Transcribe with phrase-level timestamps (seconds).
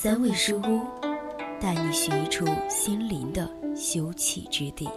[0.00, 0.86] 三味书屋，
[1.60, 4.88] 带你寻一处心灵的休憩之地。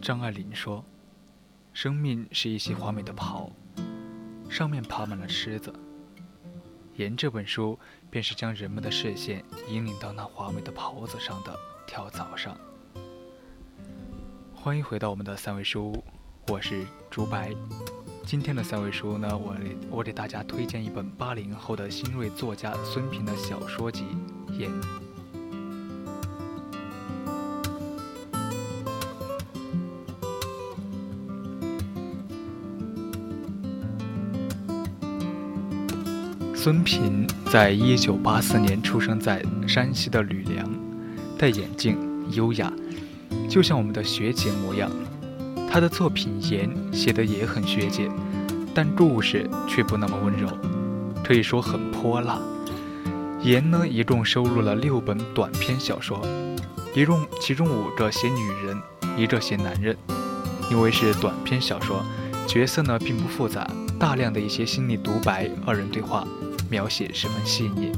[0.00, 0.84] 张爱玲说
[1.74, 3.50] ：“生命是一袭华美的袍，
[4.48, 5.74] 上面爬满了虱子。
[6.94, 7.76] 言这本书
[8.08, 11.52] 便是将人们的视线引领到那华美的袍子上的
[11.84, 12.56] 跳蚤上。”
[14.54, 16.04] 欢迎回到我们的三味书屋，
[16.46, 17.52] 我是朱白。
[18.24, 19.56] 今天的三味书屋呢，我
[19.90, 24.04] 我给大家推荐一本八零后的新锐作家孙平的小说集
[24.56, 24.70] 《言》。
[36.64, 40.66] 孙平在一九八四年出生在山西的吕梁，
[41.36, 41.98] 戴眼镜，
[42.30, 42.72] 优雅，
[43.50, 44.90] 就像我们的学姐模样。
[45.70, 48.10] 他的作品《言》写的也很学姐，
[48.74, 50.48] 但故事却不那么温柔，
[51.22, 52.40] 可以说很泼辣。
[53.46, 56.18] 《言》呢，一共收录了六本短篇小说，
[56.94, 58.80] 一共其中五个写女人，
[59.18, 59.94] 一个写男人。
[60.70, 62.02] 因为是短篇小说，
[62.46, 66.26] 角色呢并不复杂，大量的一些心理独白、二人对话。
[66.70, 67.92] 描写十分细腻。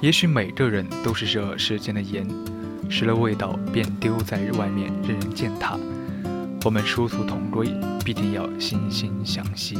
[0.00, 2.28] 也许每个人都是这世间的盐，
[2.90, 5.78] 食了味道便丢在外面，任人践踏。
[6.62, 9.78] 我们殊途同归，必定要惺惺相惜。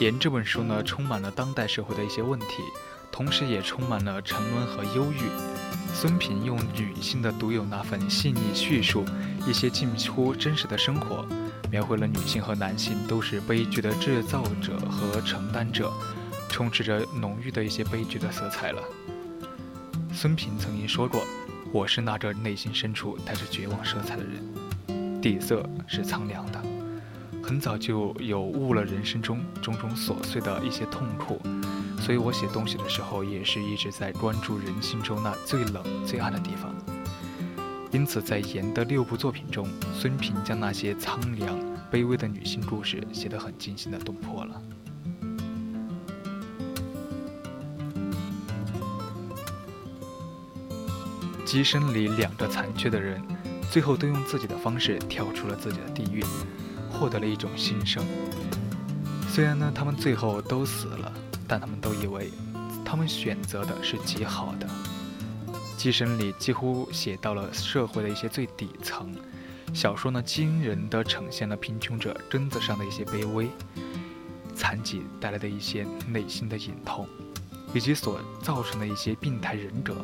[0.00, 2.62] 言这本书呢，充满了当代社会的一些问题，
[3.12, 5.20] 同时也充满了沉沦和忧郁。
[5.92, 9.04] 孙平用女性的独有那份细腻叙述，
[9.46, 11.26] 一些近乎真实的生活，
[11.70, 15.92] 描绘了女性和男性都是悲剧的制造者和承担者，
[16.48, 18.82] 充斥着浓郁的一些悲剧的色彩了。
[20.14, 21.22] 孙平曾经说过
[21.72, 26.59] ：“我是那个内心深处带着绝望色彩的人，底色是苍凉的。”
[27.42, 31.40] 很早就有悟了人生中种种琐碎的一些痛苦，
[32.00, 36.74] 所以我写东西的时候也是一直在关注人心中那最冷最暗的地方。
[37.90, 41.58] 因此，在严的六部作品中，孙平将那些苍凉
[41.90, 44.62] 卑微的女性故事写得很惊心的动魄了。
[51.44, 53.20] 机身里两个残缺的人，
[53.72, 56.22] 最后都用自己的方式跳出了自己的地狱。
[57.00, 58.04] 获得了一种新生。
[59.26, 61.10] 虽然呢，他们最后都死了，
[61.48, 62.30] 但他们都以为
[62.84, 64.68] 他们选择的是极好的。
[65.78, 69.10] 寄生里几乎写到了社会的一些最底层。
[69.72, 73.48] 小说呢，惊人的呈现了贫穷者根子上的一些卑微、
[74.54, 77.08] 残疾带来的一些内心的隐痛，
[77.72, 79.96] 以及所造成的一些病态忍者。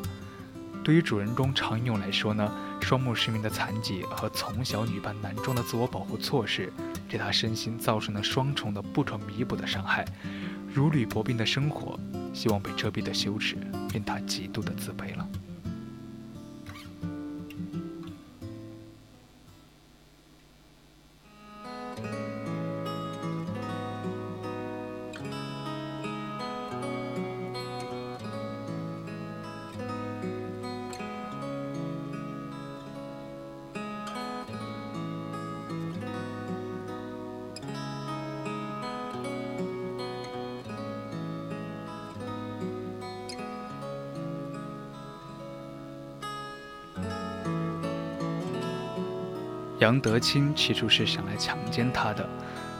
[0.87, 2.49] 对于主人公常勇来说呢，
[2.81, 6.73] 双目失明的残疾和从小女扮男装的自我保护措施，
[7.09, 10.05] 给他身心造成了双重的不可弥补的伤害。
[10.73, 11.99] 如履薄冰的生活，
[12.33, 13.57] 希望被遮蔽的羞耻，
[13.95, 15.29] 令他极度的自卑了。
[49.79, 52.27] 杨德清起初是想来强奸她的，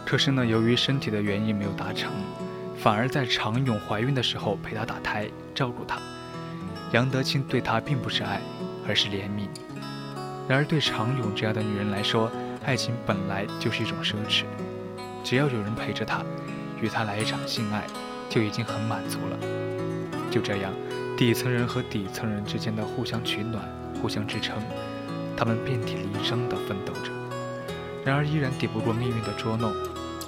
[0.07, 2.11] 可是呢，由于身体的原因没有达成，
[2.79, 5.99] 反而在常勇怀孕的时候陪她打胎，照顾她。
[6.93, 8.41] 杨德清对她并不是爱，
[8.89, 9.47] 而是怜悯，
[10.49, 12.31] 然而，对常勇这样的女人来说，
[12.65, 14.45] 爱情本来就是一种奢侈。
[15.23, 16.23] 只要有人陪着她，
[16.81, 17.85] 与她来一场性爱，
[18.31, 19.37] 就已经很满足了。
[20.31, 20.73] 就这样，
[21.15, 23.63] 底层人和底层人之间的互相取暖、
[24.01, 24.57] 互相支撑，
[25.37, 27.11] 他们遍体鳞伤地奋斗着。
[28.05, 29.73] 然而，依然抵不过命运的捉弄。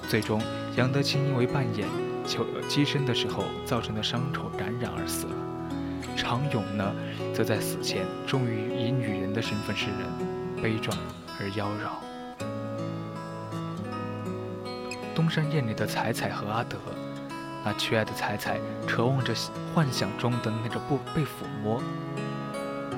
[0.08, 0.40] 最终，
[0.76, 1.88] 杨德清因为扮演
[2.26, 5.32] 求机身的时候造成的伤口感染而死了。
[6.16, 6.92] 常勇呢，
[7.32, 10.96] 则在死前终于以女人的身份示人，悲壮
[11.38, 11.90] 而妖娆。
[15.14, 16.76] 东山宴里的彩彩和阿德，
[17.64, 19.32] 那缺爱的彩彩渴望着
[19.74, 21.80] 幻想中的那个不被抚摸，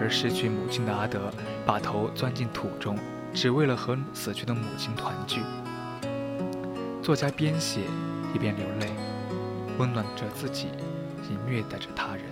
[0.00, 1.30] 而失去母亲的阿德
[1.66, 2.98] 把头钻进土中，
[3.34, 5.42] 只为了和死去的母亲团聚。
[7.02, 7.82] 作家边写
[8.34, 8.92] 一边流泪，
[9.78, 10.68] 温暖着自己，
[11.28, 12.24] 也虐待着他人。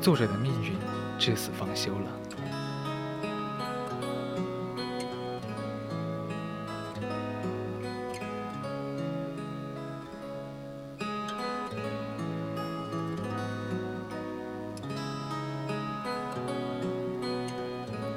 [0.00, 0.72] 作者的命运
[1.18, 2.25] 至死方休了。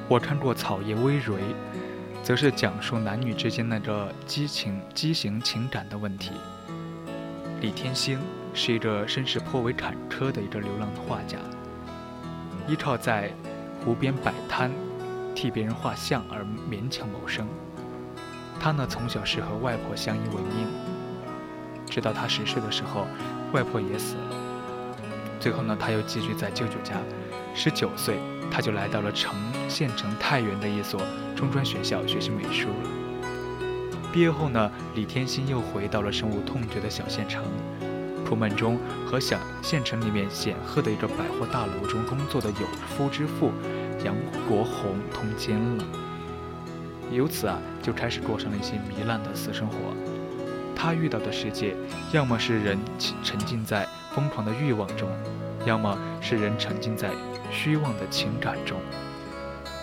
[0.09, 1.37] 我看过《草叶葳蕤》，
[2.23, 6.31] 则是讲述男女之间那个激情、畸形情感的问题。
[7.61, 8.19] 李天星
[8.51, 11.37] 是一个身世颇为坎坷的一个流浪的画家。
[12.67, 13.31] 依靠在
[13.85, 14.71] 湖边摆摊，
[15.35, 17.47] 替别人画像而勉强谋生。
[18.59, 20.67] 他呢，从小是和外婆相依为命，
[21.85, 23.05] 直到他十岁的时候，
[23.53, 24.35] 外婆也死了。
[25.39, 26.95] 最后呢，他又寄居在舅舅家。
[27.53, 28.17] 十九岁，
[28.51, 29.35] 他就来到了城
[29.67, 31.01] 县城太原的一所
[31.35, 32.89] 中专学校学习美术了。
[34.11, 37.43] 毕业后呢，李天心又回到了深恶痛绝的小县城。
[38.25, 43.51] 出门中和小县城里面显赫的一个百货大楼中工作的有夫之妇
[44.05, 44.15] 杨
[44.47, 45.83] 国红通奸了，
[47.11, 49.75] 由此啊就开始过上了一些糜烂的私生活。
[50.75, 51.75] 他遇到的世界，
[52.11, 52.77] 要么是人
[53.23, 55.09] 沉浸在疯狂的欲望中，
[55.65, 57.09] 要么是人沉浸在
[57.51, 58.79] 虚妄的情感中。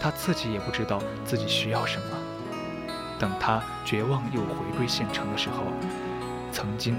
[0.00, 2.16] 他自己也不知道自己需要什么。
[3.18, 5.64] 等他绝望又回归县城的时候，
[6.52, 6.98] 曾经。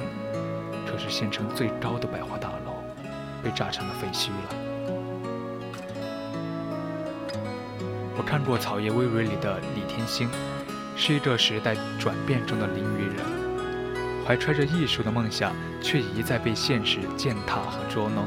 [0.89, 2.81] 可是县城最高的百货大楼
[3.43, 4.55] 被炸成了废墟了。
[8.17, 10.29] 我看过《草叶葳蕤》里的李天星，
[10.95, 13.17] 是一个时代转变中的林鱼人，
[14.25, 18.25] 怀揣着艺术的梦想，却一再被现实践踏和捉弄。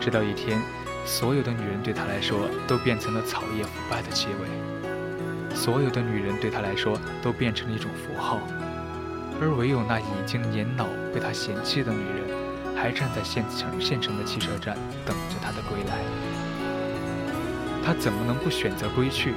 [0.00, 0.60] 直到一天，
[1.06, 4.48] 所有的女人对他来说都变成了草叶腐败的气味，
[5.54, 8.40] 所有的女人对他来说都变成了一种符号。
[9.40, 14.76] 而唯有那已经年老、被他嫌弃的女人，还站在县城县城的汽车站，
[15.06, 16.02] 等着他的归来。
[17.84, 19.32] 他怎么能不选择归去，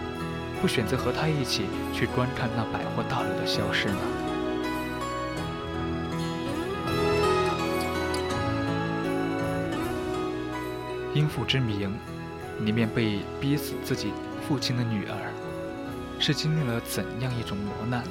[0.61, 3.99] 不选择和他一起去观看那百货大楼的消失呢？
[11.19, 11.91] 《因父之名》
[12.63, 14.13] 里面被逼死自己
[14.47, 15.33] 父亲的女儿，
[16.17, 18.05] 是经历了怎样一种磨难？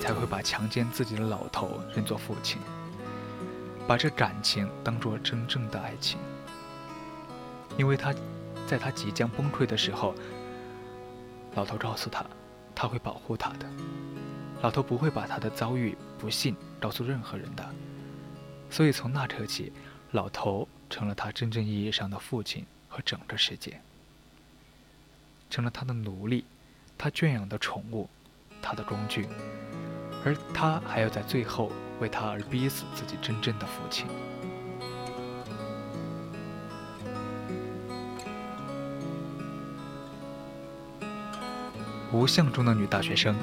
[0.00, 2.58] 才会把强奸自己的老头认作父亲，
[3.86, 6.18] 把这感情当作真正的爱情。
[7.76, 8.12] 因为他，
[8.66, 10.12] 在他即将崩溃的时候，
[11.54, 12.26] 老头告诉他，
[12.74, 13.66] 他会保护他的。
[14.60, 17.64] 老头不会把他的遭遇不幸告诉任何人的。
[18.70, 19.72] 所以从那刻起，
[20.10, 23.80] 老头成了他真正意义上的父亲和整个世界，
[25.48, 26.44] 成了他的奴隶，
[26.98, 28.10] 他圈养的宠物，
[28.60, 29.28] 他的工具。
[30.22, 34.06] 而他还要在最后为他而逼死自己真正的父亲。
[42.12, 43.34] 无相中的女大学生，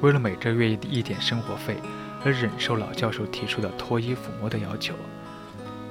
[0.00, 1.76] 为了每个月一点生活费
[2.24, 4.94] 而忍受老教授提出的脱衣抚摸的要求。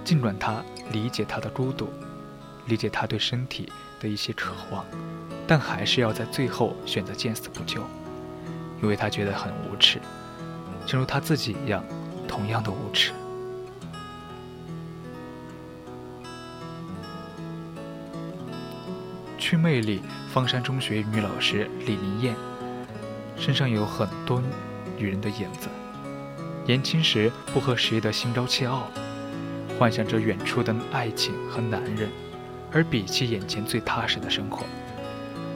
[0.04, 1.90] 尽管她理解他的孤独，
[2.66, 4.86] 理解他对身体的一些渴望，
[5.48, 7.82] 但还是要在最后选择见死不救，
[8.82, 10.00] 因为他觉得很无耻。
[10.86, 11.84] 正如他自己一样，
[12.28, 13.12] 同样的无耻。
[19.38, 22.36] 《去魅》力，方山中学女老师李林燕
[23.36, 24.42] 身上有很多
[24.98, 25.68] 女人的影子。
[26.66, 28.88] 年轻时不合时宜的心高气傲，
[29.82, 32.08] 幻想着远处的爱情和男人，
[32.72, 34.64] 而比起眼前最踏实的生活。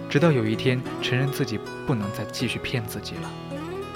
[0.09, 3.31] 直到有一天，承认自己不能再继续骗自己了。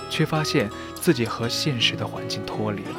[0.08, 2.96] 却发现自己和现实的环境脱离了，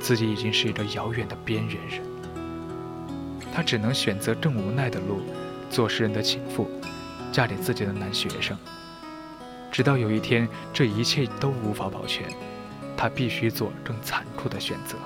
[0.00, 2.00] 自己已经是一个遥远的边缘人。
[3.52, 5.20] 他只能选择更无奈的路，
[5.68, 6.66] 做诗人的情妇，
[7.30, 8.56] 嫁给自己的男学生。
[9.70, 12.26] 直到有一天，这一切都无法保全，
[12.96, 14.96] 他必须做更残酷的选择。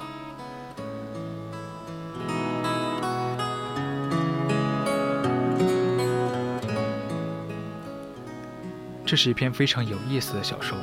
[9.08, 10.76] 这是一篇非常有意思的小说。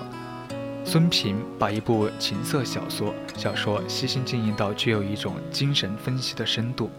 [0.84, 6.90] 孙平把一部情色小说小说悉心经营到具有一种精神分析的深度，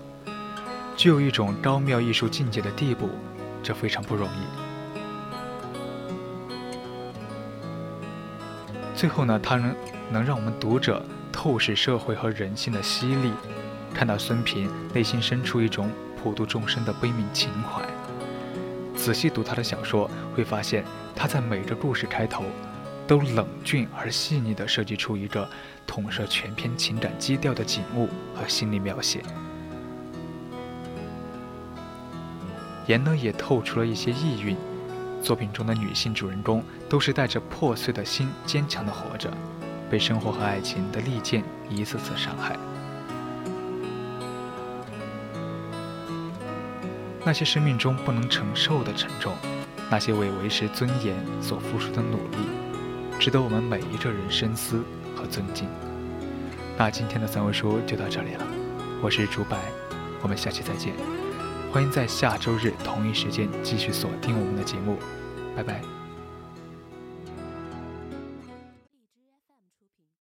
[0.97, 3.11] 具有一种高妙艺术境界的地步，
[3.61, 4.47] 这非常不容易。
[8.95, 9.75] 最后呢，他能
[10.13, 13.33] 能让我们读者透视社会和人性的犀利，
[13.93, 15.91] 看到孙平内心深处一种
[16.23, 17.83] 普度众生的悲悯情怀。
[18.95, 20.85] 仔细读他的小说，会发现
[21.17, 22.45] 他在每个故事开头，
[23.07, 25.49] 都冷峻而细腻地设计出一个
[25.87, 29.23] 统摄全篇情感基调的景物和心理描写。
[32.87, 34.57] 言呢也透出了一些意蕴。
[35.23, 39.29] 作品中的女性主人公都是带着破碎的心，坚强地活着，
[39.91, 42.57] 被生活和爱情的利剑一次次伤害。
[47.25, 49.35] 那些生命中不能承受的沉重，
[49.91, 52.39] 那些为维持尊严所付出的努力，
[53.19, 54.83] 值得我们每一个人深思
[55.15, 55.69] 和尊敬。
[56.77, 58.47] 那今天的三味书就到这里了，
[59.03, 59.57] 我是竹白，
[60.23, 60.93] 我们下期再见。
[61.73, 64.99] 欢迎在下周日同一时间继续锁定我们的节目，
[65.55, 65.96] 拜拜。